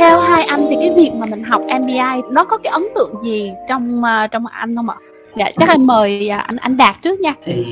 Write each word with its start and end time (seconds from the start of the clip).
theo 0.00 0.20
hai 0.20 0.44
anh 0.44 0.60
thì 0.68 0.76
cái 0.80 0.92
việc 0.96 1.10
mà 1.20 1.26
mình 1.26 1.44
học 1.44 1.62
MBA 1.80 2.16
nó 2.30 2.44
có 2.44 2.58
cái 2.58 2.70
ấn 2.70 2.82
tượng 2.94 3.14
gì 3.24 3.52
trong 3.68 4.04
ờ, 4.04 4.26
trong 4.26 4.46
anh 4.46 4.76
không 4.76 4.90
ạ? 4.90 4.96
Dạ 5.36 5.50
chắc 5.58 5.68
em 5.68 5.86
mời 5.86 6.28
ờ, 6.28 6.36
anh 6.36 6.56
anh 6.56 6.76
Đạt 6.76 6.96
trước 7.02 7.20
nha. 7.20 7.34
Thì 7.44 7.66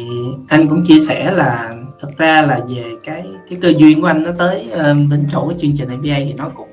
anh 0.48 0.68
cũng 0.68 0.82
chia 0.84 1.00
sẻ 1.00 1.32
là 1.32 1.72
thật 2.00 2.08
ra 2.16 2.42
là 2.42 2.60
về 2.68 2.84
cái 3.04 3.26
cái 3.50 3.58
cơ 3.62 3.72
duyên 3.76 4.00
của 4.00 4.06
anh 4.06 4.22
nó 4.22 4.30
tới 4.38 4.70
uh, 4.72 4.80
bên 5.10 5.28
chỗ 5.32 5.46
cái 5.48 5.58
chương 5.58 5.76
trình 5.76 5.88
MBA 5.88 6.14
thì 6.18 6.32
nó 6.36 6.50
cũng 6.56 6.68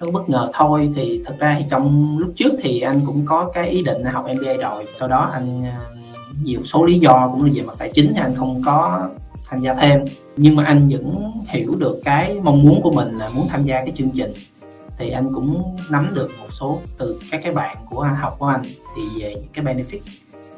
nó 0.00 0.10
bất 0.10 0.28
ngờ 0.28 0.50
thôi 0.54 0.90
thì 0.94 1.22
thật 1.24 1.34
ra 1.38 1.56
thì 1.58 1.64
trong 1.70 2.16
lúc 2.18 2.32
trước 2.34 2.52
thì 2.62 2.80
anh 2.80 3.00
cũng 3.06 3.26
có 3.26 3.50
cái 3.54 3.68
ý 3.68 3.82
định 3.82 4.02
là 4.02 4.10
học 4.10 4.24
MBA 4.24 4.52
rồi 4.52 4.86
sau 4.94 5.08
đó 5.08 5.30
anh 5.32 5.62
nhiều 6.42 6.60
số 6.64 6.84
lý 6.84 6.98
do 6.98 7.28
cũng 7.32 7.44
là 7.44 7.50
về 7.54 7.62
mặt 7.62 7.74
tài 7.78 7.90
chính 7.94 8.12
thì 8.14 8.20
anh 8.20 8.34
không 8.34 8.62
có 8.66 9.08
tham 9.52 9.60
gia 9.60 9.74
thêm. 9.74 10.04
Nhưng 10.36 10.56
mà 10.56 10.64
anh 10.64 10.88
vẫn 10.88 11.32
hiểu 11.46 11.74
được 11.74 12.00
cái 12.04 12.36
mong 12.42 12.62
muốn 12.62 12.82
của 12.82 12.92
mình 12.92 13.18
là 13.18 13.28
muốn 13.28 13.48
tham 13.48 13.64
gia 13.64 13.76
cái 13.76 13.92
chương 13.96 14.10
trình. 14.10 14.32
Thì 14.98 15.10
anh 15.10 15.34
cũng 15.34 15.76
nắm 15.90 16.12
được 16.14 16.30
một 16.40 16.48
số 16.50 16.80
từ 16.98 17.20
các 17.30 17.40
cái 17.44 17.52
bạn 17.52 17.76
của 17.90 18.02
học 18.02 18.36
của 18.38 18.46
anh. 18.46 18.62
Thì 18.64 19.22
về 19.22 19.34
những 19.34 19.48
cái 19.52 19.64
benefit 19.64 19.98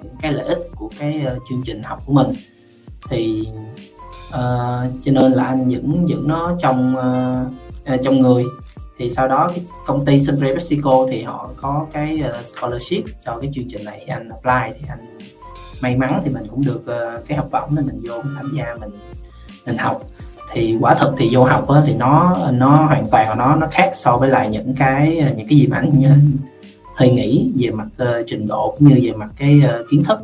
những 0.03 0.17
cái 0.20 0.33
lợi 0.33 0.47
ích 0.47 0.59
của 0.77 0.91
cái 0.98 1.23
ờ, 1.27 1.39
chương 1.48 1.62
trình 1.65 1.83
học 1.83 2.03
của 2.07 2.12
mình. 2.12 2.29
Thì 3.11 3.48
uh, 4.29 5.03
cho 5.03 5.12
nên 5.12 5.33
là 5.33 5.45
anh 5.45 5.69
vẫn 5.69 6.06
vẫn 6.09 6.29
nó 6.29 6.56
trong 6.61 6.97
uh, 6.97 8.01
trong 8.05 8.20
người. 8.20 8.45
Thì 8.98 9.11
sau 9.11 9.29
đó 9.29 9.51
cái 9.55 9.65
công 9.87 10.05
ty 10.05 10.27
Century 10.27 10.53
PepsiCo 10.53 11.06
thì 11.11 11.23
họ 11.23 11.51
có 11.56 11.87
cái 11.92 12.23
uh, 12.29 12.47
scholarship 12.47 13.05
cho 13.25 13.39
cái 13.39 13.51
chương 13.55 13.69
trình 13.69 13.84
này. 13.84 14.05
Anh 14.09 14.29
apply 14.29 14.79
thì 14.79 14.87
anh 14.89 15.19
may 15.80 15.96
mắn 15.96 16.20
thì 16.24 16.30
mình 16.30 16.46
cũng 16.51 16.64
được 16.64 16.80
uh, 16.80 17.27
cái 17.27 17.38
học 17.38 17.48
bổng 17.52 17.74
nên 17.74 17.87
mình 17.87 18.01
vô 18.02 18.23
tham 18.37 18.52
gia 18.56 18.74
mình 18.80 18.91
mình 19.66 19.78
học. 19.78 20.02
Thì 20.52 20.77
quả 20.80 20.95
thực 20.95 21.14
thì 21.19 21.28
vô 21.33 21.45
học 21.45 21.69
á, 21.69 21.83
thì 21.87 21.95
nó 21.95 22.38
nó 22.52 22.87
hoàn 22.87 23.06
toàn 23.10 23.38
nó 23.38 23.56
nó 23.56 23.66
khác 23.70 23.91
so 23.94 24.16
với 24.16 24.28
lại 24.28 24.48
những 24.50 24.75
cái 24.75 25.19
ờ, 25.19 25.28
những 25.36 25.48
cái 25.48 25.58
gì 25.58 25.66
mà 25.66 25.77
anh 25.77 26.03
hơi 26.94 27.11
nghĩ 27.11 27.53
về 27.56 27.70
mặt 27.70 27.89
uh, 28.03 28.27
trình 28.27 28.47
độ 28.47 28.75
cũng 28.78 28.89
như 28.89 29.00
về 29.03 29.12
mặt 29.12 29.28
cái 29.36 29.62
uh, 29.64 29.86
kiến 29.91 30.05
thức. 30.05 30.19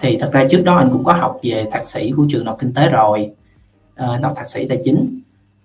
Thì 0.00 0.18
thật 0.18 0.30
ra 0.32 0.44
trước 0.50 0.62
đó 0.64 0.76
anh 0.76 0.88
cũng 0.92 1.04
có 1.04 1.12
học 1.12 1.38
về 1.42 1.66
thạc 1.70 1.86
sĩ 1.86 2.10
của 2.16 2.26
trường 2.28 2.46
học 2.46 2.56
kinh 2.60 2.74
tế 2.74 2.88
rồi 2.88 3.30
uh, 4.04 4.22
học 4.22 4.32
thạc 4.36 4.48
sĩ 4.48 4.68
tài 4.68 4.78
chính. 4.84 5.20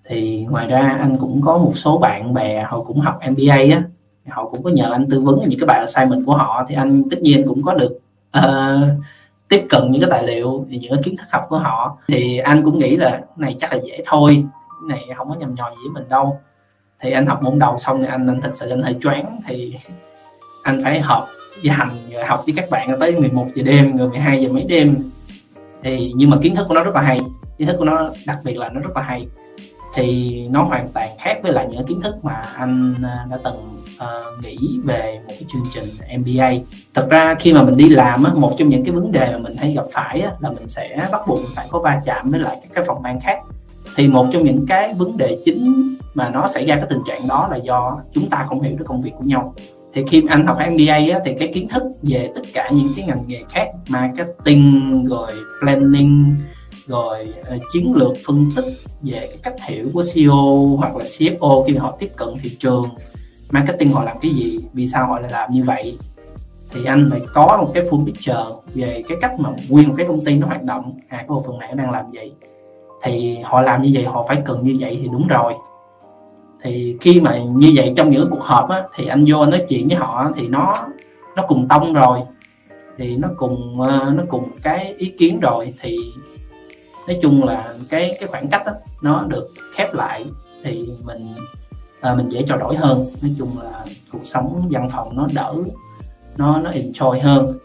Thì 0.10 0.46
ngoài 0.50 0.68
ra 0.68 0.98
anh 1.00 1.18
cũng 1.18 1.42
có 1.42 1.58
một 1.58 1.72
số 1.76 1.98
bạn 1.98 2.34
bè 2.34 2.64
họ 2.64 2.82
cũng 2.82 3.00
học 3.00 3.20
MBA 3.32 3.56
á 3.56 3.84
họ 4.30 4.50
cũng 4.50 4.64
có 4.64 4.70
nhờ 4.70 4.92
anh 4.92 5.10
tư 5.10 5.22
vấn 5.22 5.40
những 5.48 5.60
cái 5.60 5.68
bài 5.68 5.80
assignment 5.80 6.26
của 6.26 6.38
họ 6.38 6.66
thì 6.70 6.76
anh 6.76 7.04
tất 7.10 7.22
nhiên 7.22 7.44
cũng 7.48 7.64
có 7.64 7.74
được 7.74 8.00
uh, 8.38 9.04
tiếp 9.50 9.66
cận 9.70 9.92
những 9.92 10.02
cái 10.02 10.10
tài 10.12 10.28
liệu 10.28 10.66
những 10.70 10.92
cái 10.92 11.04
kiến 11.04 11.18
thức 11.18 11.28
học 11.32 11.46
của 11.50 11.58
họ. 11.58 11.98
Thì 12.08 12.38
anh 12.38 12.64
cũng 12.64 12.80
nghĩ 12.80 12.98
là 12.98 13.22
này 13.36 13.56
chắc 13.60 13.74
là 13.74 13.80
dễ 13.84 14.04
thôi. 14.06 14.44
Này 14.88 15.04
không 15.18 15.30
có 15.30 15.36
nhầm 15.36 15.56
nhò 15.56 15.70
gì 15.70 15.78
với 15.84 15.94
mình 15.94 16.10
đâu. 16.10 16.40
Thì 17.00 17.12
anh 17.12 17.26
học 17.26 17.44
môn 17.44 17.60
đầu 17.60 17.78
xong 17.78 18.00
thì 18.00 18.06
anh 18.06 18.28
anh 18.28 18.42
thật 18.42 18.52
sự 18.54 18.70
anh 18.70 18.84
hơi 18.84 18.96
choáng. 19.02 19.40
Thì 19.48 19.76
anh 20.64 20.84
phải 20.84 21.00
học 21.00 21.28
đi 21.64 21.70
hành 21.70 22.10
rồi 22.14 22.26
học 22.26 22.44
với 22.46 22.54
các 22.58 22.70
bạn 22.70 23.00
tới 23.00 23.16
11 23.16 23.48
giờ 23.56 23.64
đêm 23.64 23.98
rồi 23.98 24.10
12 24.10 24.42
giờ 24.44 24.50
mấy 24.54 24.66
đêm. 24.70 24.96
Thì 25.84 26.12
nhưng 26.16 26.30
mà 26.30 26.38
kiến 26.42 26.56
thức 26.56 26.66
của 26.68 26.74
nó 26.74 26.84
rất 26.84 26.96
là 26.96 27.02
hay. 27.02 27.22
Kiến 27.58 27.68
thức 27.68 27.76
của 27.80 27.86
nó 27.86 28.10
đặc 28.26 28.40
biệt 28.44 28.58
là 28.58 28.70
nó 28.70 28.82
rất 28.82 28.96
là 28.96 29.02
hay. 29.02 29.28
Thì 29.94 30.42
nó 30.52 30.64
hoàn 30.64 30.90
toàn 30.94 31.10
khác 31.20 31.40
với 31.44 31.54
lại 31.54 31.68
những 31.72 31.86
kiến 31.86 32.02
thức 32.02 32.16
mà 32.24 32.34
anh 32.34 32.96
à, 33.04 33.26
đã 33.30 33.38
từng 33.44 33.77
uh, 34.04 34.44
nghĩ 34.44 34.58
về 34.84 35.20
một 35.28 35.34
cái 35.34 35.46
chương 35.48 35.64
trình 35.74 36.20
MBA. 36.20 36.52
Thật 36.94 37.08
ra 37.10 37.36
khi 37.40 37.54
mà 37.54 37.64
mình 37.64 37.78
đi 37.78 37.90
làm 37.90 38.24
á, 38.24 38.34
một 38.34 38.56
trong 38.58 38.70
những 38.70 38.86
cái 38.86 38.96
vấn 38.96 39.12
đề 39.12 39.32
mà 39.32 39.38
mình 39.38 39.56
hay 39.58 39.74
gặp 39.74 39.86
phải 39.92 40.22
á, 40.22 40.32
là 40.40 40.52
mình 40.52 40.68
sẽ 40.68 41.08
bắt 41.12 41.22
buộc 41.28 41.40
mình 41.40 41.52
phải 41.56 41.68
có 41.70 41.80
va 41.80 42.02
chạm 42.06 42.32
với 42.32 42.40
lại 42.40 42.58
các 42.62 42.70
cái 42.74 42.84
phòng 42.88 43.02
ban 43.02 43.20
khác. 43.20 43.40
Thì 43.96 44.08
một 44.08 44.28
trong 44.32 44.44
những 44.44 44.66
cái 44.68 44.94
vấn 44.94 45.18
đề 45.18 45.38
chính 45.46 45.96
mà 46.14 46.30
nó 46.30 46.48
xảy 46.48 46.66
ra 46.66 46.76
cái 46.76 46.86
tình 46.90 47.02
trạng 47.08 47.28
đó 47.28 47.48
là 47.52 47.58
do 47.58 48.02
chúng 48.14 48.30
ta 48.30 48.46
không 48.50 48.62
hiểu 48.62 48.76
được 48.78 48.86
công 48.88 49.02
việc 49.02 49.12
của 49.18 49.24
nhau 49.24 49.54
thì 49.98 50.04
khi 50.08 50.24
anh 50.30 50.48
học 50.48 50.58
MBA 50.72 50.94
á, 50.94 51.20
thì 51.26 51.34
cái 51.40 51.52
kiến 51.54 51.68
thức 51.68 51.84
về 52.02 52.30
tất 52.36 52.42
cả 52.54 52.70
những 52.74 52.90
cái 52.96 53.06
ngành 53.06 53.24
nghề 53.28 53.44
khác 53.50 53.68
marketing 53.88 55.06
rồi 55.06 55.32
planning 55.62 56.36
rồi 56.88 57.34
uh, 57.56 57.62
chiến 57.74 57.94
lược 57.96 58.14
phân 58.26 58.50
tích 58.56 58.66
về 59.02 59.20
cái 59.20 59.38
cách 59.44 59.56
hiểu 59.68 59.90
của 59.94 60.04
CEO 60.14 60.76
hoặc 60.78 60.96
là 60.96 61.04
CFO 61.04 61.64
khi 61.64 61.76
họ 61.76 61.98
tiếp 62.00 62.10
cận 62.16 62.28
thị 62.44 62.56
trường 62.60 62.86
marketing 63.52 63.92
họ 63.92 64.04
làm 64.04 64.20
cái 64.22 64.32
gì? 64.32 64.60
Vì 64.74 64.88
sao 64.88 65.08
họ 65.08 65.20
lại 65.20 65.32
làm 65.32 65.52
như 65.52 65.64
vậy? 65.64 65.98
Thì 66.70 66.86
anh 66.86 67.08
phải 67.12 67.22
có 67.34 67.58
một 67.62 67.72
cái 67.74 67.84
full 67.84 68.06
picture 68.06 68.44
về 68.74 69.04
cái 69.08 69.18
cách 69.22 69.40
mà 69.40 69.50
nguyên 69.70 69.88
một 69.88 69.94
cái 69.98 70.08
công 70.08 70.26
ty 70.26 70.38
nó 70.38 70.48
hoạt 70.48 70.64
động. 70.64 70.94
À 71.08 71.18
cái 71.18 71.26
bộ 71.28 71.44
phận 71.48 71.60
này 71.60 71.70
nó 71.76 71.84
đang 71.84 71.92
làm 71.92 72.12
gì, 72.12 72.32
thì 73.04 73.38
họ 73.44 73.62
làm 73.62 73.82
như 73.82 73.90
vậy 73.94 74.06
họ 74.06 74.26
phải 74.28 74.42
cần 74.46 74.64
như 74.64 74.78
vậy 74.80 75.00
thì 75.02 75.08
đúng 75.08 75.28
rồi. 75.28 75.54
Thì 76.62 76.98
khi 77.02 77.22
mà 77.22 77.38
như 77.38 77.72
vậy 77.76 77.94
trong 77.98 78.10
những 78.10 78.30
cuộc 78.30 78.44
họp 78.44 78.70
á, 78.70 78.84
thì 78.96 79.06
anh 79.06 79.24
vô 79.28 79.40
anh 79.40 79.50
nói 79.50 79.64
chuyện 79.70 79.88
với 79.88 79.98
họ 79.98 80.32
thì 80.36 80.48
nó 80.48 80.74
nó 81.36 81.44
cùng 81.48 81.68
tông 81.68 81.94
rồi. 81.94 82.20
Thì 82.98 83.18
nó 83.18 83.28
cùng 83.38 83.82
ờ, 83.82 84.12
nó 84.16 84.24
cùng 84.30 84.50
cái 84.64 84.96
ý 84.98 85.14
kiến 85.20 85.40
rồi. 85.40 85.74
Thì 85.82 85.98
nói 87.08 87.20
chung 87.22 87.44
là 87.44 87.74
cái 87.90 88.18
cái 88.20 88.30
khoảng 88.30 88.48
cách 88.48 88.66
đó, 88.66 88.72
nó 89.02 89.24
được 89.28 89.50
khép 89.74 89.94
lại. 89.94 90.26
Thì 90.64 90.90
mình 91.06 91.36
à, 92.02 92.16
mình 92.16 92.28
dễ 92.28 92.42
trao 92.48 92.58
đổi 92.58 92.76
hơn. 92.76 93.06
Nói 93.22 93.36
chung 93.38 93.60
là 93.62 93.86
cuộc 94.12 94.26
sống 94.26 94.68
văn 94.72 94.90
phòng 94.90 95.18
nó 95.18 95.28
đỡ 95.34 95.54
nó 96.38 96.60
nó 96.60 96.72
enjoy 96.72 97.22
hơn. 97.22 97.58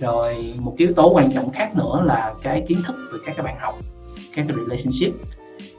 Rồi 0.00 0.54
một 0.58 0.74
yếu 0.76 0.92
tố 0.96 1.10
quan 1.10 1.32
trọng 1.32 1.52
khác 1.52 1.76
nữa 1.76 2.02
là 2.04 2.34
cái 2.42 2.64
kiến 2.68 2.82
thức 2.86 2.96
từ 3.12 3.22
các 3.26 3.34
các 3.36 3.42
bạn 3.42 3.56
học 3.60 3.74
các 4.34 4.46
cái 4.48 4.56
relationship. 4.56 5.22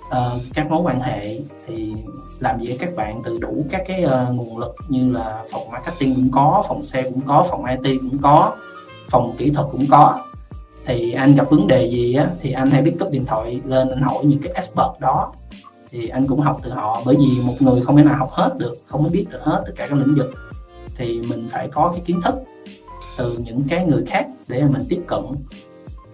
Uh, 0.08 0.42
các 0.54 0.72
mối 0.72 0.82
quan 0.82 1.02
hệ 1.02 1.40
thì 1.68 1.94
làm 2.40 2.60
gì 2.60 2.78
các 2.80 2.96
bạn 2.96 3.22
từ 3.24 3.38
đủ 3.42 3.66
các 3.70 3.84
cái 3.88 4.06
uh, 4.06 4.36
nguồn 4.36 4.58
lực 4.58 4.76
như 4.90 5.12
là 5.12 5.44
phòng 5.52 5.72
marketing 5.72 6.16
cũng 6.16 6.32
có 6.32 6.64
phòng 6.68 6.84
sale 6.84 7.10
cũng 7.10 7.22
có 7.26 7.46
phòng 7.50 7.66
IT 7.66 8.00
cũng 8.02 8.18
có 8.22 8.56
phòng 9.10 9.36
kỹ 9.38 9.52
thuật 9.52 9.68
cũng 9.72 9.86
có. 9.90 10.26
Thì 10.86 11.12
anh 11.12 11.36
gặp 11.36 11.50
vấn 11.50 11.68
đề 11.68 11.90
gì 11.90 12.14
á 12.14 12.28
thì 12.42 12.52
anh 12.52 12.72
hay 12.72 12.82
biết 12.82 12.96
cấp 13.00 13.08
điện 13.12 13.26
thoại 13.26 13.62
lên 13.66 13.90
anh 13.90 14.02
hỏi 14.02 14.26
những 14.26 14.40
cái 14.44 14.54
expert 14.54 15.00
đó 15.00 15.34
thì 15.92 16.08
anh 16.08 16.28
cũng 16.28 16.40
học 16.40 16.60
từ 16.64 16.72
họ 16.72 17.02
bởi 17.06 17.16
vì 17.20 17.42
một 17.46 17.54
người 17.60 17.82
không 17.82 17.98
thể 17.98 18.04
nào 18.04 18.16
học 18.16 18.30
hết 18.32 18.56
được 18.60 18.76
không 18.86 19.04
có 19.04 19.10
biết 19.10 19.26
được 19.32 19.40
hết 19.44 19.64
tất 19.66 19.74
cả 19.76 19.88
các 19.88 20.00
lĩnh 20.00 20.16
vực. 20.16 20.32
Thì 20.98 21.22
mình 21.30 21.48
phải 21.50 21.68
có 21.68 21.90
cái 21.94 22.02
kiến 22.06 22.22
thức 22.24 22.36
từ 23.18 23.38
những 23.46 23.62
cái 23.70 23.86
người 23.86 24.04
khác 24.08 24.28
để 24.48 24.62
mà 24.62 24.70
mình 24.74 24.86
tiếp 24.90 25.02
cận. 25.08 25.20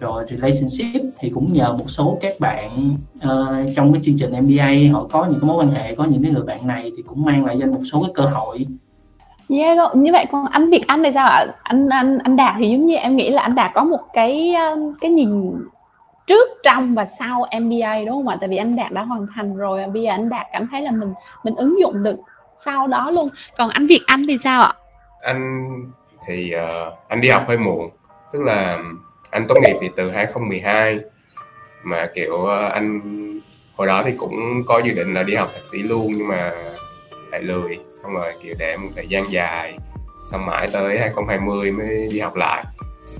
Rồi 0.00 0.24
relationship 0.30 1.02
thì 1.18 1.30
cũng 1.30 1.52
nhờ 1.52 1.72
một 1.72 1.84
số 1.90 2.18
các 2.20 2.40
bạn 2.40 2.70
uh, 3.16 3.74
trong 3.76 3.92
cái 3.92 4.02
chương 4.04 4.16
trình 4.18 4.32
MBA 4.32 4.92
họ 4.92 5.06
có 5.10 5.24
những 5.24 5.40
cái 5.40 5.48
mối 5.48 5.64
quan 5.64 5.70
hệ 5.70 5.94
có 5.94 6.04
những 6.04 6.22
cái 6.22 6.32
người 6.32 6.42
bạn 6.42 6.66
này 6.66 6.92
thì 6.96 7.02
cũng 7.02 7.24
mang 7.24 7.44
lại 7.44 7.56
cho 7.58 7.64
anh 7.64 7.72
một 7.72 7.82
số 7.92 8.02
cái 8.02 8.12
cơ 8.14 8.22
hội. 8.22 8.66
Dạ, 9.48 9.64
yeah, 9.64 9.96
như 9.96 10.12
vậy 10.12 10.26
còn 10.32 10.46
anh 10.46 10.70
Việt 10.70 10.84
Anh 10.86 11.02
thì 11.04 11.10
sao 11.14 11.26
ạ? 11.26 11.46
Anh 11.62 11.88
anh 11.88 12.18
anh 12.18 12.36
Đạt 12.36 12.54
thì 12.58 12.68
giống 12.70 12.86
như 12.86 12.94
em 12.94 13.16
nghĩ 13.16 13.30
là 13.30 13.42
anh 13.42 13.54
Đạt 13.54 13.70
có 13.74 13.84
một 13.84 14.00
cái 14.12 14.54
ờ, 14.54 14.76
cái 15.00 15.10
nhìn 15.10 15.52
trước 16.28 16.48
trong 16.62 16.94
và 16.94 17.06
sau 17.18 17.46
MBA 17.60 17.98
đúng 18.06 18.14
không 18.14 18.28
ạ? 18.28 18.36
Tại 18.40 18.48
vì 18.48 18.56
anh 18.56 18.76
Đạt 18.76 18.92
đã 18.92 19.02
hoàn 19.02 19.26
thành 19.34 19.56
rồi, 19.56 19.86
bây 19.92 20.02
giờ 20.02 20.10
anh 20.10 20.28
Đạt 20.28 20.46
cảm 20.52 20.68
thấy 20.70 20.82
là 20.82 20.90
mình 20.90 21.14
mình 21.44 21.54
ứng 21.54 21.80
dụng 21.80 22.02
được 22.02 22.16
sau 22.64 22.86
đó 22.86 23.10
luôn. 23.10 23.28
Còn 23.56 23.70
anh 23.70 23.86
Việt 23.86 24.00
Anh 24.06 24.26
thì 24.28 24.38
sao 24.44 24.62
ạ? 24.62 24.72
Anh 25.22 25.68
thì 26.26 26.54
uh, 26.56 26.94
anh 27.08 27.20
đi 27.20 27.28
học 27.28 27.44
hơi 27.48 27.58
muộn, 27.58 27.90
tức 28.32 28.42
là 28.42 28.78
anh 29.30 29.46
tốt 29.48 29.54
nghiệp 29.60 29.76
thì 29.80 29.88
từ 29.96 30.10
2012 30.10 31.00
mà 31.82 32.06
kiểu 32.14 32.34
uh, 32.34 32.72
anh 32.72 33.00
hồi 33.76 33.86
đó 33.86 34.02
thì 34.06 34.12
cũng 34.18 34.64
có 34.66 34.78
dự 34.78 34.92
định 34.92 35.14
là 35.14 35.22
đi 35.22 35.34
học 35.34 35.48
thạc 35.54 35.64
sĩ 35.64 35.82
luôn 35.82 36.12
nhưng 36.16 36.28
mà 36.28 36.52
lại 37.30 37.42
lười 37.42 37.78
xong 38.02 38.12
rồi 38.14 38.32
kiểu 38.42 38.54
để 38.58 38.76
một 38.76 38.88
thời 38.96 39.06
gian 39.08 39.24
dài 39.30 39.78
xong 40.30 40.46
mãi 40.46 40.68
tới 40.72 40.98
2020 40.98 41.70
mới 41.70 42.08
đi 42.12 42.20
học 42.20 42.36
lại 42.36 42.64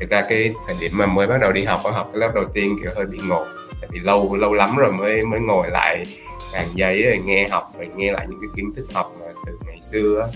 thực 0.01 0.11
ra 0.11 0.25
cái 0.29 0.55
thời 0.67 0.77
điểm 0.81 0.91
mà 0.95 1.07
mới 1.07 1.27
bắt 1.27 1.39
đầu 1.41 1.53
đi 1.53 1.65
học 1.65 1.81
học, 1.85 2.11
cái 2.13 2.21
lớp 2.21 2.31
đầu 2.35 2.45
tiên 2.45 2.77
kiểu 2.83 2.91
hơi 2.97 3.07
bị 3.07 3.19
ngột. 3.29 3.47
Tại 3.81 3.91
vì 3.93 4.01
lâu 4.01 4.37
lâu 4.37 4.55
lắm 4.55 4.77
rồi 4.77 4.93
mới 4.93 5.23
mới 5.23 5.41
ngồi 5.41 5.71
lại 5.71 6.05
bàn 6.53 6.67
giấy 6.75 7.03
rồi 7.03 7.19
nghe 7.25 7.49
học 7.49 7.73
rồi 7.79 7.89
nghe 7.97 8.13
lại 8.13 8.27
những 8.31 8.41
cái 8.41 8.49
kiến 8.57 8.75
thức 8.77 8.87
học 8.95 9.13
mà 9.21 9.27
từ 9.47 9.53
ngày 9.67 9.81
xưa 9.81 10.31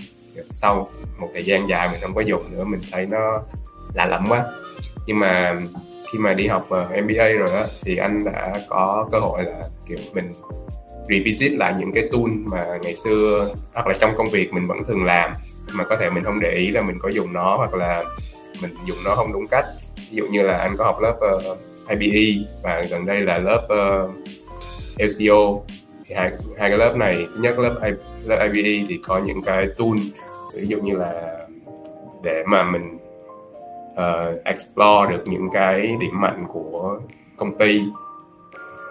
sau 0.51 0.91
một 1.19 1.29
thời 1.33 1.45
gian 1.45 1.69
dài 1.69 1.89
mình 1.93 2.01
không 2.03 2.15
có 2.15 2.21
dùng 2.21 2.43
nữa, 2.57 2.65
mình 2.65 2.81
thấy 2.93 3.07
nó 3.07 3.43
lạ 3.95 4.07
lắm 4.07 4.27
quá. 4.29 4.45
Nhưng 5.07 5.19
mà 5.19 5.57
khi 6.13 6.19
mà 6.19 6.35
đi 6.35 6.47
học 6.47 6.67
ờ, 6.71 6.89
MBA 7.03 7.29
rồi 7.29 7.49
đó 7.53 7.65
thì 7.83 7.97
anh 7.97 8.25
đã 8.25 8.61
có 8.69 9.09
cơ 9.13 9.19
hội 9.19 9.45
là, 9.45 9.63
kiểu, 9.89 9.99
mình 10.15 10.33
revisit 11.09 11.53
lại 11.53 11.75
những 11.79 11.93
cái 11.93 12.09
tool 12.13 12.31
mà 12.45 12.67
ngày 12.83 12.95
xưa 12.95 13.49
hoặc 13.75 13.87
là 13.87 13.95
trong 14.01 14.15
công 14.17 14.31
việc 14.31 14.53
mình 14.53 14.67
vẫn 14.67 14.85
thường 14.85 15.05
làm, 15.05 15.33
mà 15.73 15.85
có 15.85 15.97
thể 15.97 16.11
mình 16.11 16.25
không 16.25 16.41
để 16.41 16.51
ý 16.51 16.71
là 16.71 16.83
mình 16.83 16.99
có 16.99 17.09
dùng 17.09 17.33
nó 17.33 17.57
hoặc 17.57 17.75
là 17.75 18.05
mình 18.63 18.75
dùng 18.87 18.99
nó 19.05 19.15
không 19.15 19.33
đúng 19.33 19.47
cách. 19.47 19.67
Ví 19.97 20.17
dụ 20.17 20.27
như 20.27 20.43
là 20.43 20.59
anh 20.59 20.77
có 20.77 20.85
học 20.85 21.01
lớp 21.01 21.17
ờ, 21.21 21.41
uh, 21.53 21.59
IBE 21.89 22.45
và 22.63 22.83
gần 22.91 23.07
đây 23.07 23.21
là 23.21 23.39
lớp 23.39 23.67
ờ, 23.69 24.05
uh, 24.05 24.11
LCO 24.99 25.61
thì 26.05 26.15
hai 26.15 26.31
hai 26.59 26.69
cái 26.71 26.79
lớp 26.79 26.97
này 26.97 27.27
thứ 27.35 27.41
nhất 27.41 27.59
lớp 27.59 27.75
I, 27.83 27.91
lớp 28.25 28.49
IBE 28.53 28.87
thì 28.89 29.01
có 29.07 29.19
những 29.19 29.43
cái 29.43 29.67
tool 29.79 29.99
ví 30.55 30.67
dụ 30.67 30.81
như 30.81 30.97
là 30.97 31.39
để 32.23 32.45
mà 32.47 32.63
mình 32.63 32.99
uh, 33.93 34.45
explore 34.45 35.11
được 35.11 35.23
những 35.27 35.49
cái 35.53 35.97
điểm 36.01 36.21
mạnh 36.21 36.45
của 36.49 37.01
công 37.37 37.59
ty 37.59 37.81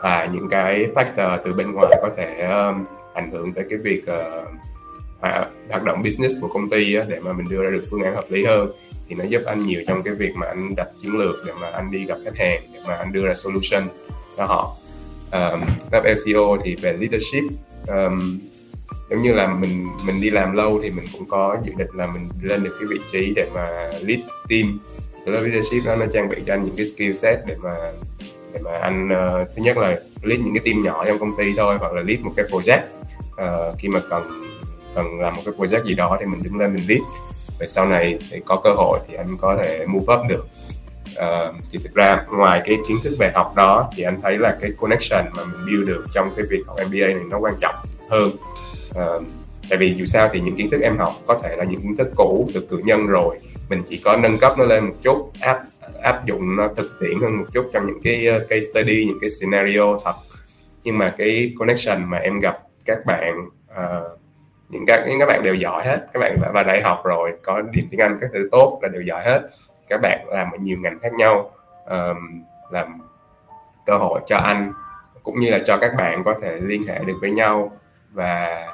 và 0.02 0.30
những 0.34 0.50
cái 0.50 0.88
factor 0.96 1.38
từ 1.46 1.54
bên 1.54 1.72
ngoài 1.72 1.94
có 2.02 2.10
thể 2.18 2.42
um, 2.42 2.86
ảnh 3.14 3.32
hưởng 3.32 3.54
tới 3.54 3.66
cái 3.70 3.80
việc 3.84 4.04
uh, 4.04 4.48
À, 5.22 5.48
hoạt 5.70 5.84
động 5.84 6.02
business 6.04 6.36
của 6.42 6.48
công 6.48 6.70
ty 6.70 6.96
á, 6.96 7.06
để 7.10 7.20
mà 7.20 7.34
mình 7.34 7.50
đưa 7.50 7.64
ra 7.64 7.70
được 7.70 7.86
phương 7.90 8.04
án 8.04 8.16
hợp 8.16 8.26
lý 8.30 8.46
hơn 8.46 8.72
thì 9.10 9.16
nó 9.16 9.24
giúp 9.24 9.42
anh 9.46 9.64
nhiều 9.64 9.82
trong 9.88 10.04
cái 10.04 10.14
việc 10.14 10.32
mà 10.36 10.48
anh 10.48 10.76
đặt 10.76 10.88
chiến 11.02 11.18
lược 11.18 11.36
để 11.46 11.54
mà 11.62 11.68
anh 11.68 11.92
đi 11.92 12.06
gặp 12.06 12.16
khách 12.26 12.38
hàng 12.38 12.62
để 12.74 12.80
mà 12.88 12.96
anh 12.96 13.12
đưa 13.12 13.26
ra 13.26 13.34
solution 13.34 13.88
cho 14.38 14.46
họ. 14.46 14.72
Um, 15.32 15.62
SEO 16.26 16.58
thì 16.64 16.76
về 16.76 16.94
leadership 16.94 17.44
um, 17.88 18.40
giống 19.10 19.22
như 19.22 19.34
là 19.34 19.48
mình 19.48 19.88
mình 20.06 20.22
đi 20.22 20.30
làm 20.30 20.54
lâu 20.54 20.80
thì 20.84 20.92
mình 20.92 21.06
cũng 21.14 21.28
có 21.28 21.58
dự 21.64 21.72
định 21.78 21.90
là 21.94 22.08
mình 22.08 22.24
lên 22.42 22.64
được 22.64 22.76
cái 22.80 22.88
vị 22.88 22.98
trí 23.12 23.34
để 23.36 23.50
mà 23.54 23.90
lead 24.02 24.20
team. 24.50 24.80
Cái 25.26 25.34
lớp 25.34 25.42
leadership 25.42 25.86
đó 25.86 25.96
nó 25.96 26.06
trang 26.14 26.30
bị 26.30 26.38
cho 26.46 26.54
anh 26.54 26.62
những 26.62 26.76
cái 26.78 26.86
skill 26.86 27.14
set 27.14 27.40
để 27.48 27.56
mà 27.64 27.76
để 28.54 28.60
mà 28.64 28.72
anh 28.78 29.06
uh, 29.06 29.48
thứ 29.56 29.64
nhất 29.64 29.78
là 29.78 30.00
lead 30.24 30.40
những 30.40 30.54
cái 30.54 30.64
team 30.66 30.82
nhỏ 30.82 31.06
trong 31.06 31.20
công 31.20 31.38
ty 31.38 31.54
thôi 31.58 31.78
hoặc 31.80 31.94
là 31.94 32.02
lead 32.02 32.20
một 32.20 32.32
cái 32.36 32.46
project 32.46 32.84
uh, 33.32 33.80
khi 33.80 33.88
mà 33.88 34.00
cần 34.10 34.24
cần 34.96 35.20
làm 35.20 35.36
một 35.36 35.42
cái 35.46 35.54
project 35.58 35.84
gì 35.84 35.94
đó 35.94 36.18
thì 36.20 36.26
mình 36.26 36.44
đứng 36.44 36.58
lên 36.58 36.74
mình 36.74 36.84
viết 36.88 37.02
về 37.60 37.68
sau 37.68 37.86
này 37.86 38.20
thì 38.32 38.40
có 38.46 38.62
cơ 38.64 38.74
hội 38.74 39.00
thì 39.08 39.14
anh 39.16 39.38
có 39.38 39.58
thể 39.58 39.86
move 39.86 40.14
up 40.14 40.20
được. 40.30 40.48
Uh, 41.12 41.56
thì 41.72 41.80
thực 41.84 41.94
ra 41.94 42.26
ngoài 42.32 42.62
cái 42.66 42.78
kiến 42.88 42.98
thức 43.04 43.16
về 43.20 43.32
học 43.36 43.54
đó 43.56 43.90
thì 43.96 44.04
anh 44.04 44.22
thấy 44.22 44.38
là 44.38 44.58
cái 44.62 44.72
connection 44.80 45.26
mà 45.38 45.46
mình 45.46 45.66
build 45.66 45.88
được 45.88 46.06
trong 46.14 46.30
cái 46.36 46.46
việc 46.50 46.60
học 46.68 46.78
MBA 46.88 47.08
này 47.08 47.24
nó 47.30 47.40
quan 47.40 47.54
trọng 47.60 47.76
hơn. 48.10 48.32
Uh, 48.90 49.24
tại 49.70 49.78
vì 49.78 49.94
dù 49.98 50.06
sao 50.06 50.30
thì 50.34 50.40
những 50.40 50.56
kiến 50.56 50.70
thức 50.70 50.82
em 50.82 50.98
học 50.98 51.14
có 51.28 51.40
thể 51.44 51.56
là 51.56 51.64
những 51.64 51.82
kiến 51.82 51.98
thức 51.98 52.08
cũ 52.16 52.50
từ 52.54 52.68
cử 52.70 52.82
nhân 52.86 53.08
rồi. 53.08 53.40
Mình 53.70 53.84
chỉ 53.90 53.98
có 53.98 54.18
nâng 54.18 54.38
cấp 54.38 54.54
nó 54.58 54.66
lên 54.66 54.86
một 54.86 54.96
chút 55.04 55.32
áp 55.40 55.60
áp 56.02 56.26
dụng 56.26 56.56
nó 56.56 56.70
thực 56.78 57.00
tiễn 57.00 57.20
hơn 57.22 57.38
một 57.38 57.46
chút 57.54 57.70
trong 57.74 57.86
những 57.86 58.02
cái 58.04 58.28
ờ, 58.28 58.40
case 58.40 58.68
study 58.72 59.06
những 59.06 59.18
cái 59.22 59.30
scenario 59.30 60.00
thật. 60.06 60.14
Nhưng 60.84 60.98
mà 60.98 61.16
cái 61.18 61.54
connection 61.60 62.10
mà 62.10 62.18
em 62.18 62.40
gặp 62.40 62.58
các 62.86 63.06
bạn 63.06 63.50
uh, 63.72 64.20
những 64.72 64.86
các 64.88 65.06
những 65.08 65.20
các 65.20 65.26
bạn 65.26 65.44
đều 65.44 65.54
giỏi 65.54 65.84
hết. 65.86 66.08
Các 66.14 66.20
bạn 66.20 66.38
đã 66.42 66.52
vào 66.54 66.64
đại 66.64 66.82
học 66.82 67.02
rồi 67.06 67.32
có 67.44 67.62
điểm 67.62 67.86
tiếng 67.92 68.00
Anh 68.00 68.18
các 68.22 68.30
thứ 68.34 68.50
tốt 68.52 68.80
là 68.82 68.90
đều 68.90 69.02
giỏi 69.02 69.24
hết. 69.24 69.42
Các 69.88 70.02
bạn 70.02 70.30
làm 70.30 70.52
ở 70.52 70.58
nhiều 70.62 70.78
ngành 70.82 71.00
khác 71.00 71.14
nhau 71.14 71.52
um, 71.90 72.44
làm 72.72 73.02
cơ 73.86 73.98
hội 73.98 74.20
cho 74.26 74.38
anh 74.38 74.74
cũng 75.24 75.40
như 75.40 75.52
là 75.52 75.60
cho 75.66 75.78
các 75.78 75.92
bạn 75.98 76.24
có 76.24 76.36
thể 76.42 76.60
liên 76.62 76.84
hệ 76.88 77.00
được 77.06 77.18
với 77.22 77.32
nhau 77.32 77.72
và 78.12 78.66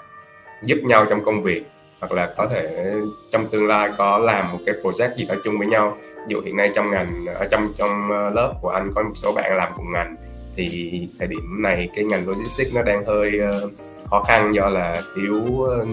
giúp 0.64 0.78
nhau 0.84 1.06
trong 1.10 1.24
công 1.26 1.44
việc 1.44 1.64
hoặc 2.00 2.12
là 2.12 2.34
có 2.38 2.48
thể 2.52 2.94
trong 3.32 3.48
tương 3.48 3.68
lai 3.68 3.90
có 3.98 4.18
làm 4.18 4.52
một 4.52 4.60
cái 4.66 4.76
project 4.84 5.16
gì 5.16 5.26
đó 5.26 5.36
chung 5.44 5.58
với 5.58 5.68
nhau. 5.68 5.98
Ví 6.16 6.24
dụ 6.28 6.42
hiện 6.42 6.58
nay 6.58 6.72
trong 6.76 6.92
ngành 6.92 7.08
ở 7.36 7.48
trong 7.52 7.68
trong 7.78 8.12
ờ, 8.12 8.30
lớp 8.30 8.54
của 8.62 8.70
anh 8.70 8.92
có 8.96 9.04
một 9.04 9.14
số 9.16 9.34
bạn 9.34 9.58
làm 9.58 9.72
cùng 9.76 9.92
ngành 9.92 10.16
thì 10.56 11.10
thời 11.20 11.28
điểm 11.28 11.62
này 11.62 11.90
cái 11.96 12.06
ngành 12.06 12.28
logistics 12.28 12.76
nó 12.76 12.82
đang 12.82 13.06
hơi 13.06 13.40
uh, 13.66 13.72
khó 14.10 14.24
khăn 14.24 14.52
do 14.56 14.70
là 14.70 15.02
thiếu 15.16 15.64
ờ, 15.64 15.86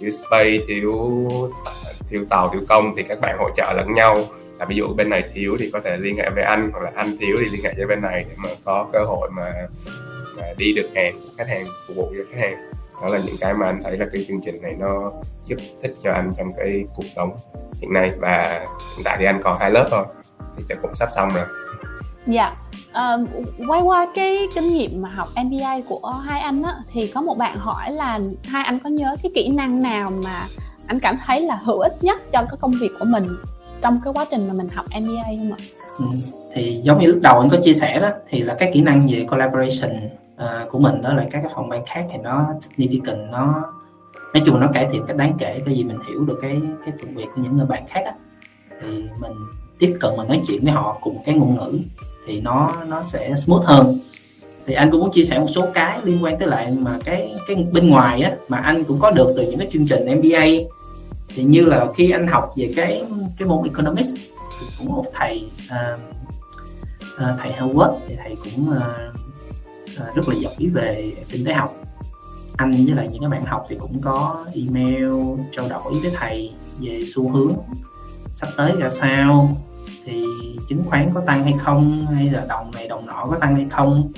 thiếu 0.00 0.10
space 0.10 0.58
thiếu 0.68 1.28
thiếu 2.08 2.24
tàu 2.30 2.48
thiếu 2.48 2.62
công 2.68 2.96
thì 2.96 3.02
các 3.02 3.20
bạn 3.20 3.36
hỗ 3.38 3.50
trợ 3.56 3.72
lẫn 3.72 3.92
nhau. 3.92 4.24
Là 4.58 4.64
ví 4.64 4.76
dụ 4.76 4.94
bên 4.96 5.10
này 5.10 5.24
thiếu 5.34 5.56
thì 5.58 5.70
có 5.72 5.80
thể 5.80 5.96
liên 5.96 6.16
hệ 6.16 6.30
với 6.34 6.44
anh 6.44 6.70
hoặc 6.72 6.82
là 6.82 6.92
anh 6.94 7.16
thiếu 7.20 7.36
thì 7.40 7.48
liên 7.50 7.64
hệ 7.64 7.74
với 7.76 7.86
bên 7.86 8.02
này 8.02 8.24
để 8.28 8.34
mà 8.36 8.48
có 8.64 8.86
cơ 8.92 8.98
hội 9.04 9.30
mà, 9.30 9.52
mà 10.36 10.42
đi 10.56 10.72
được 10.72 10.88
hàng 10.94 11.14
của 11.14 11.28
khách 11.38 11.48
hàng 11.48 11.66
phục 11.88 11.96
vụ 11.96 12.12
cho 12.18 12.24
khách 12.32 12.40
hàng. 12.40 12.70
Đó 13.02 13.08
là 13.08 13.18
những 13.26 13.36
cái 13.40 13.54
mà 13.54 13.66
anh 13.66 13.82
thấy 13.82 13.98
là 13.98 14.06
cái 14.12 14.24
chương 14.28 14.40
trình 14.44 14.62
này 14.62 14.74
nó 14.78 15.12
giúp 15.44 15.56
thích 15.82 15.94
cho 16.02 16.12
anh 16.12 16.30
trong 16.36 16.52
cái 16.56 16.84
cuộc 16.96 17.06
sống 17.16 17.36
hiện 17.80 17.92
nay. 17.92 18.10
Và 18.18 18.66
hiện 18.96 19.04
tại 19.04 19.16
thì 19.18 19.24
anh 19.24 19.40
còn 19.42 19.58
hai 19.58 19.70
lớp 19.70 19.88
thôi 19.90 20.04
thì 20.56 20.64
chắc 20.68 20.78
cũng 20.82 20.94
sắp 20.94 21.08
xong 21.16 21.30
rồi 21.34 21.44
dạ. 22.26 22.56
Uh, 22.90 23.28
quay 23.68 23.82
qua 23.82 24.06
cái 24.14 24.38
kinh 24.54 24.72
nghiệm 24.72 25.02
mà 25.02 25.08
học 25.08 25.28
MBA 25.44 25.80
của 25.88 26.22
hai 26.24 26.40
anh 26.40 26.62
á 26.62 26.74
thì 26.92 27.06
có 27.06 27.20
một 27.20 27.38
bạn 27.38 27.56
hỏi 27.56 27.92
là 27.92 28.20
hai 28.44 28.64
anh 28.64 28.78
có 28.78 28.90
nhớ 28.90 29.16
cái 29.22 29.32
kỹ 29.34 29.48
năng 29.48 29.82
nào 29.82 30.10
mà 30.24 30.46
anh 30.86 31.00
cảm 31.00 31.18
thấy 31.26 31.40
là 31.40 31.56
hữu 31.56 31.78
ích 31.78 31.96
nhất 32.00 32.20
cho 32.32 32.42
cái 32.42 32.56
công 32.60 32.72
việc 32.80 32.90
của 32.98 33.04
mình 33.04 33.26
trong 33.80 34.00
cái 34.04 34.12
quá 34.12 34.26
trình 34.30 34.48
mà 34.48 34.54
mình 34.54 34.68
học 34.74 34.86
MBA 35.00 35.22
không 35.24 35.52
ạ? 35.52 35.58
Ừ, 35.98 36.04
thì 36.54 36.80
giống 36.82 37.00
như 37.00 37.06
lúc 37.06 37.18
đầu 37.22 37.40
anh 37.40 37.48
có 37.50 37.56
chia 37.62 37.74
sẻ 37.74 38.00
đó 38.00 38.08
thì 38.28 38.40
là 38.40 38.54
các 38.58 38.70
kỹ 38.74 38.82
năng 38.82 39.08
về 39.10 39.26
collaboration 39.28 40.08
uh, 40.34 40.70
của 40.70 40.78
mình 40.78 41.02
đó 41.02 41.12
là 41.12 41.26
các 41.30 41.40
cái 41.42 41.52
phòng 41.54 41.68
ban 41.68 41.86
khác 41.86 42.06
thì 42.12 42.18
nó 42.18 42.46
significant 42.60 43.30
nó 43.30 43.62
nói 44.34 44.42
chung 44.46 44.60
nó 44.60 44.68
cải 44.72 44.88
thiện 44.92 45.06
cách 45.06 45.16
đáng 45.16 45.34
kể 45.38 45.62
bởi 45.66 45.74
vì 45.74 45.84
mình 45.84 45.98
hiểu 46.08 46.24
được 46.24 46.38
cái 46.42 46.60
cái 46.84 46.94
phần 47.00 47.14
việc 47.14 47.26
của 47.34 47.42
những 47.42 47.56
người 47.56 47.66
bạn 47.66 47.82
khác 47.88 48.00
á. 48.04 48.12
Thì 48.80 48.88
mình 49.20 49.32
tiếp 49.78 49.96
cận 50.00 50.10
mà 50.16 50.24
nói 50.24 50.40
chuyện 50.46 50.64
với 50.64 50.72
họ 50.72 50.98
cùng 51.00 51.22
cái 51.24 51.34
ngôn 51.34 51.54
ngữ 51.54 51.78
thì 52.26 52.40
nó 52.40 52.84
nó 52.86 53.02
sẽ 53.06 53.34
smooth 53.36 53.64
hơn. 53.64 54.00
Thì 54.66 54.74
anh 54.74 54.90
cũng 54.90 55.00
muốn 55.00 55.12
chia 55.12 55.24
sẻ 55.24 55.38
một 55.38 55.46
số 55.54 55.66
cái 55.74 56.00
liên 56.04 56.24
quan 56.24 56.38
tới 56.38 56.48
lại 56.48 56.76
mà 56.78 56.98
cái 57.04 57.34
cái 57.48 57.56
bên 57.72 57.90
ngoài 57.90 58.22
á 58.22 58.32
mà 58.48 58.58
anh 58.58 58.84
cũng 58.84 58.98
có 58.98 59.10
được 59.10 59.34
từ 59.36 59.42
những 59.42 59.58
cái 59.58 59.68
chương 59.70 59.86
trình 59.86 60.20
MBA 60.20 60.46
thì 61.28 61.44
như 61.44 61.64
là 61.64 61.86
khi 61.96 62.10
anh 62.10 62.26
học 62.26 62.52
về 62.56 62.72
cái 62.76 63.04
cái 63.38 63.48
môn 63.48 63.64
economics 63.64 64.14
thì 64.60 64.66
cũng 64.78 64.92
một 64.92 65.04
thầy 65.14 65.50
uh, 65.66 66.00
uh, 67.14 67.40
thầy 67.42 67.52
Howard 67.52 67.94
thì 68.08 68.14
thầy 68.16 68.36
cũng 68.44 68.70
uh, 68.70 68.76
uh, 70.08 70.14
rất 70.14 70.28
là 70.28 70.34
giỏi 70.34 70.70
về 70.72 71.12
kinh 71.28 71.44
tế 71.44 71.52
học. 71.52 71.76
Anh 72.56 72.70
với 72.70 72.94
lại 72.94 73.08
những 73.12 73.20
cái 73.20 73.30
bạn 73.30 73.44
học 73.44 73.66
thì 73.68 73.76
cũng 73.80 74.00
có 74.00 74.44
email 74.54 75.10
trao 75.52 75.68
đổi 75.68 75.94
với 76.02 76.12
thầy 76.14 76.52
về 76.80 77.02
xu 77.14 77.30
hướng 77.30 77.52
sắp 78.34 78.48
tới 78.56 78.72
ra 78.78 78.88
sao 78.88 79.56
thì 80.06 80.24
chứng 80.68 80.84
khoán 80.84 81.10
có 81.14 81.20
tăng 81.20 81.44
hay 81.44 81.54
không 81.58 82.06
hay 82.14 82.30
là 82.30 82.46
đồng 82.48 82.70
này 82.70 82.88
đồng 82.88 83.06
nọ 83.06 83.26
có 83.30 83.36
tăng 83.40 83.54
hay 83.54 83.66
không 83.70 84.12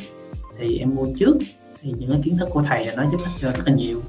thì 0.58 0.78
em 0.78 0.94
mua 0.94 1.06
trước. 1.18 1.36
Thì 1.82 1.94
những 1.98 2.10
cái 2.10 2.20
kiến 2.24 2.36
thức 2.36 2.48
của 2.52 2.62
thầy 2.62 2.86
là 2.86 2.94
nó 2.96 3.04
giúp 3.10 3.20
ích 3.24 3.32
cho 3.40 3.50
rất 3.50 3.62
là 3.66 3.74
nhiều. 3.74 4.02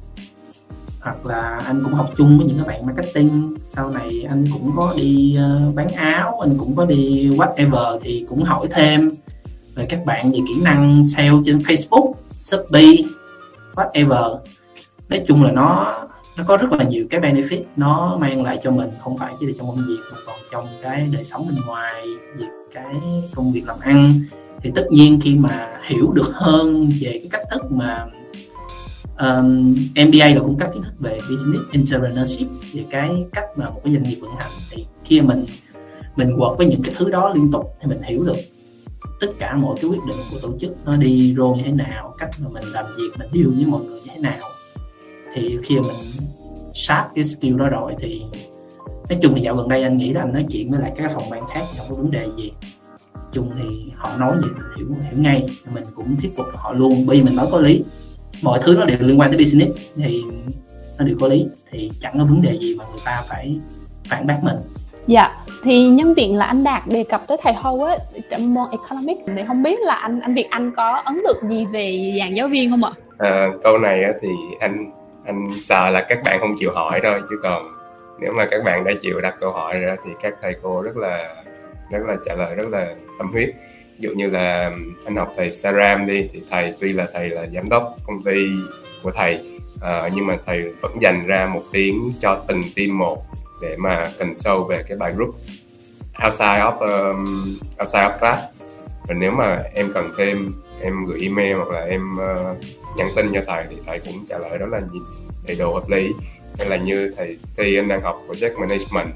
Hoặc 1.02 1.26
là 1.26 1.62
anh 1.66 1.84
cũng 1.84 1.94
học 1.94 2.10
chung 2.18 2.38
với 2.38 2.48
những 2.48 2.58
các 2.58 2.68
bạn 2.68 2.86
marketing. 2.86 3.56
Sau 3.64 3.92
này 3.92 4.26
anh 4.30 4.46
cũng 4.54 4.72
có 4.76 4.94
đi 4.98 5.38
uh, 5.68 5.76
bán 5.76 5.88
áo 5.88 6.40
anh 6.40 6.58
cũng 6.58 6.76
có 6.76 6.86
đi 6.86 7.30
whatever 7.30 8.00
thì 8.04 8.26
cũng 8.30 8.44
hỏi 8.44 8.68
thêm 8.72 9.12
về 9.76 9.86
các 9.86 10.06
bạn 10.06 10.32
về 10.32 10.40
kỹ 10.48 10.62
năng 10.62 11.04
sale 11.06 11.32
trên 11.46 11.58
Facebook, 11.58 12.14
Shopee, 12.36 12.96
whatever. 13.76 14.40
Nói 15.10 15.24
chung 15.28 15.44
là 15.44 15.52
nó 15.52 15.96
nó 16.40 16.46
có 16.48 16.58
rất 16.58 16.72
là 16.72 16.84
nhiều 16.84 17.06
cái 17.10 17.22
benefit. 17.22 17.64
Nó 17.76 18.18
mang 18.22 18.44
lại 18.44 18.60
cho 18.64 18.72
mình 18.72 18.90
không 19.00 19.18
phải 19.18 19.34
chỉ 19.40 19.46
là 19.46 19.54
trong 19.58 19.68
công 19.68 19.86
việc 19.88 20.00
mà 20.12 20.18
còn 20.26 20.36
trong 20.52 20.68
cái 20.84 21.10
đời 21.14 21.24
sống 21.24 21.48
bên 21.48 21.58
ngoài 21.66 22.06
về 22.38 22.46
cái 22.74 22.96
công 23.36 23.52
việc 23.52 23.64
làm 23.68 23.80
ăn. 23.80 24.14
Thì 24.62 24.72
tất 24.76 24.88
nhiên 24.92 25.20
khi 25.22 25.36
mà 25.36 25.80
hiểu 25.84 26.12
được 26.14 26.32
hơn 26.34 26.88
về 27.02 27.12
cái 27.12 27.28
cách 27.32 27.42
thức 27.52 27.72
mà 27.72 28.06
um, 29.20 29.76
MBA 30.08 30.28
là 30.28 30.40
cung 30.40 30.58
cấp 30.58 30.70
kiến 30.74 30.84
thức 30.84 30.94
về 31.00 31.20
business 31.30 31.64
entrepreneurship 31.72 32.48
về 32.74 32.86
cái 32.90 33.10
cách 33.34 33.46
mà 33.56 33.70
một 33.70 33.82
cái 33.84 33.94
doanh 33.94 34.04
nghiệp 34.04 34.18
vận 34.22 34.32
hành 34.38 34.52
thì 34.72 34.86
khi 35.06 35.22
mình 35.22 35.46
mình 36.16 36.36
quật 36.38 36.58
với 36.58 36.68
những 36.68 36.82
cái 36.84 36.96
thứ 36.98 37.10
đó 37.10 37.32
liên 37.36 37.52
tục 37.52 37.66
thì 37.82 37.88
mình 37.88 38.02
hiểu 38.02 38.24
được 38.24 38.38
tất 39.20 39.28
cả 39.40 39.56
mọi 39.56 39.76
cái 39.82 39.90
quyết 39.90 40.00
định 40.08 40.18
của 40.32 40.38
tổ 40.42 40.58
chức 40.60 40.72
nó 40.86 40.96
đi 40.98 41.36
rô 41.38 41.48
như 41.56 41.64
thế 41.66 41.72
nào 41.72 42.16
cách 42.18 42.30
mà 42.40 42.50
mình 42.50 42.64
làm 42.64 42.86
việc 42.98 43.10
mình 43.20 43.30
điều 43.34 43.52
với 43.56 43.66
mọi 43.66 43.82
người 43.86 44.02
như 44.02 44.08
thế 44.14 44.20
nào 44.20 44.50
thì 45.34 45.58
khi 45.64 45.76
mà 45.80 45.88
mình 45.88 46.28
sát 46.74 47.08
cái 47.16 47.24
skill 47.24 47.58
đó 47.58 47.70
rồi 47.70 47.94
thì 48.00 48.22
nói 49.10 49.20
chung 49.22 49.34
thì 49.36 49.42
dạo 49.42 49.56
gần 49.56 49.70
đây 49.70 49.84
anh 49.84 49.98
nghĩ 49.98 50.14
là 50.14 50.22
anh 50.22 50.34
nói 50.34 50.46
chuyện 50.50 50.72
với 50.72 50.80
lại 50.80 50.92
các 50.98 51.12
phòng 51.12 51.30
ban 51.32 51.48
khác 51.48 51.62
không 51.78 51.88
có 51.90 51.96
vấn 51.96 52.12
đề 52.12 52.28
gì. 52.38 52.52
Chung 53.32 53.52
thì 53.58 53.92
họ 53.96 54.10
nói 54.18 54.36
gì 54.36 54.48
mình 54.56 54.64
hiểu 54.78 54.88
hiểu 54.88 55.22
ngay. 55.22 55.46
Mình 55.74 55.84
cũng 55.96 56.16
thuyết 56.22 56.32
phục 56.38 56.46
họ 56.56 56.74
luôn. 56.74 57.06
Bởi 57.08 57.18
vì 57.18 57.24
mình 57.24 57.36
nói 57.36 57.48
có 57.52 57.60
lý. 57.60 57.84
Mọi 58.42 58.60
thứ 58.62 58.76
nó 58.76 58.86
đều 58.86 58.98
liên 59.00 59.20
quan 59.20 59.32
tới 59.32 59.38
business. 59.38 59.78
Thì 59.96 60.22
nó 61.00 61.06
đều 61.06 61.18
có 61.20 61.28
lý. 61.28 61.48
Thì 61.72 61.92
chẳng 62.00 62.14
có 62.18 62.26
vấn 62.26 62.42
đề 62.42 62.58
gì 62.58 62.76
mà 62.76 62.84
người 62.92 63.02
ta 63.06 63.24
phải 63.28 63.58
phản 64.10 64.28
bác 64.28 64.44
mình. 64.44 64.58
Dạ 65.08 65.36
thì 65.64 65.90
nhân 65.90 66.14
tiện 66.16 66.38
là 66.38 66.46
anh 66.46 66.64
đạt 66.64 66.88
đề 66.88 67.04
cập 67.04 67.28
tới 67.28 67.38
thầy 67.44 67.54
Hâu 67.54 67.84
á 67.84 67.98
trong 68.32 68.54
môn 68.54 68.68
economics. 68.72 69.22
Thì 69.28 69.44
không 69.48 69.64
biết 69.64 69.80
là 69.80 69.94
anh 69.94 70.20
anh 70.20 70.34
Việt 70.34 70.48
Anh 70.50 70.72
có 70.78 71.02
ấn 71.06 71.22
tượng 71.28 71.50
gì 71.50 71.66
về 71.66 72.16
dàn 72.20 72.34
giáo 72.34 72.48
viên 72.48 72.70
không 72.70 72.84
ạ? 72.84 72.92
À, 73.18 73.48
câu 73.64 73.78
này 73.78 74.00
thì 74.22 74.28
anh 74.60 74.92
anh 75.26 75.50
sợ 75.62 75.90
là 75.90 76.06
các 76.10 76.20
bạn 76.24 76.40
không 76.40 76.56
chịu 76.60 76.72
hỏi 76.72 77.00
thôi 77.04 77.22
chứ 77.30 77.40
còn 77.44 77.74
nếu 78.20 78.34
mà 78.34 78.46
các 78.52 78.64
bạn 78.64 78.84
đã 78.84 78.92
chịu 79.02 79.20
đặt 79.20 79.36
câu 79.40 79.52
hỏi 79.52 79.80
ra 79.80 79.96
thì 80.06 80.12
các 80.22 80.34
thầy 80.42 80.56
cô 80.62 80.82
rất 80.82 80.98
là 80.98 81.36
rất 81.92 82.00
là 82.08 82.16
trả 82.26 82.36
lời 82.36 82.56
rất 82.56 82.70
là 82.70 82.96
tâm 83.18 83.32
huyết. 83.32 83.50
Ví 84.00 84.08
dụ 84.08 84.12
như 84.16 84.30
là 84.30 84.72
anh 85.06 85.16
học 85.16 85.34
thầy 85.38 85.52
Saram 85.52 86.06
đi 86.06 86.30
thì 86.34 86.42
thầy 86.50 86.74
tuy 86.80 86.94
là 86.94 87.08
thầy 87.14 87.30
là 87.30 87.48
giám 87.54 87.70
đốc 87.70 87.96
công 88.08 88.24
ty 88.24 88.48
của 89.04 89.12
thầy 89.12 89.60
uh, 89.76 90.14
nhưng 90.14 90.28
mà 90.28 90.38
thầy 90.46 90.74
vẫn 90.82 91.02
dành 91.02 91.28
ra 91.28 91.46
một 91.54 91.62
tiếng 91.72 92.12
cho 92.20 92.44
từng 92.48 92.64
team 92.76 92.98
một 92.98 93.24
để 93.62 93.76
mà 93.80 94.12
cần 94.20 94.34
sâu 94.34 94.64
về 94.64 94.84
cái 94.88 94.98
bài 94.98 95.14
group 95.14 95.36
outside 96.26 96.60
of 96.60 96.78
um, 96.78 97.58
outside 97.80 98.04
of 98.04 98.20
class. 98.20 98.44
Và 99.08 99.16
nếu 99.16 99.32
mà 99.32 99.64
em 99.74 99.92
cần 99.94 100.12
thêm 100.18 100.54
em 100.82 101.06
gửi 101.06 101.22
email 101.22 101.56
hoặc 101.56 101.70
là 101.70 101.80
em 101.80 102.02
uh, 102.16 102.58
nhắn 102.98 103.08
tin 103.16 103.32
cho 103.34 103.42
thầy 103.48 103.66
thì 103.70 103.76
thầy 103.86 104.00
cũng 104.00 104.26
trả 104.30 104.38
lời 104.38 104.60
đó 104.60 104.66
là 104.66 104.80
gì 104.80 105.00
đầy 105.48 105.56
đủ 105.56 105.74
hợp 105.74 105.90
lý. 105.90 106.14
Hay 106.58 106.70
là 106.70 106.76
như 106.76 107.14
thầy 107.18 107.38
thi 107.58 107.78
anh 107.78 107.88
đang 107.88 108.02
học 108.02 108.22
project 108.28 108.60
management 108.60 109.10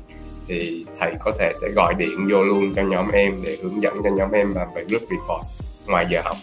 thì 0.47 0.85
thầy 0.99 1.13
có 1.19 1.31
thể 1.39 1.51
sẽ 1.61 1.67
gọi 1.75 1.93
điện 1.93 2.27
vô 2.29 2.43
luôn 2.43 2.73
cho 2.75 2.81
nhóm 2.81 3.11
em 3.11 3.41
để 3.43 3.57
hướng 3.63 3.81
dẫn 3.81 3.97
cho 4.03 4.09
nhóm 4.09 4.31
em 4.31 4.53
làm 4.55 4.67
về 4.75 4.83
group 4.83 5.01
report 5.01 5.45
ngoài 5.87 6.07
giờ 6.11 6.21
học. 6.23 6.37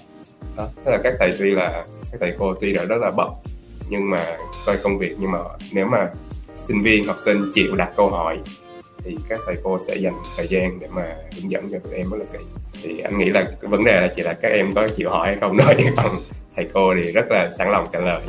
Đó 0.56 0.68
tức 0.84 0.90
là 0.90 0.98
các 1.02 1.14
thầy 1.18 1.32
tuy 1.38 1.50
là 1.50 1.84
các 2.12 2.18
thầy 2.20 2.34
cô 2.38 2.54
tuy 2.54 2.72
là 2.72 2.84
rất 2.84 2.96
là 3.00 3.10
bận 3.10 3.32
nhưng 3.88 4.10
mà 4.10 4.36
coi 4.66 4.76
công 4.76 4.98
việc 4.98 5.16
nhưng 5.18 5.30
mà 5.30 5.38
nếu 5.72 5.86
mà 5.86 6.10
sinh 6.56 6.82
viên 6.82 7.04
học 7.04 7.16
sinh 7.18 7.50
chịu 7.54 7.76
đặt 7.76 7.90
câu 7.96 8.10
hỏi 8.10 8.38
thì 9.04 9.16
các 9.28 9.40
thầy 9.46 9.56
cô 9.62 9.78
sẽ 9.78 9.96
dành 9.96 10.14
thời 10.36 10.48
gian 10.48 10.80
để 10.80 10.88
mà 10.90 11.16
hướng 11.34 11.50
dẫn 11.50 11.68
cho 11.70 11.78
tụi 11.78 11.94
em 11.94 12.10
rất 12.10 12.18
là 12.18 12.24
kỹ. 12.32 12.44
Thì 12.82 13.00
anh 13.00 13.18
nghĩ 13.18 13.30
là 13.30 13.42
cái 13.42 13.68
vấn 13.68 13.84
đề 13.84 14.00
là 14.00 14.08
chỉ 14.16 14.22
là 14.22 14.32
các 14.32 14.48
em 14.48 14.72
có 14.74 14.88
chịu 14.88 15.10
hỏi 15.10 15.26
hay 15.26 15.36
không 15.40 15.56
thôi, 15.58 15.74
còn 15.96 16.16
thầy 16.56 16.68
cô 16.72 16.94
thì 16.94 17.12
rất 17.12 17.30
là 17.30 17.50
sẵn 17.58 17.70
lòng 17.70 17.88
trả 17.92 18.00
lời. 18.00 18.20